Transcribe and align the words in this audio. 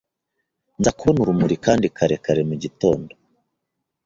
Nzakubona 0.79 1.19
urumuri 1.21 1.55
kandi 1.65 1.85
kare 1.95 2.15
kare 2.23 2.41
mugitondo 2.49 3.13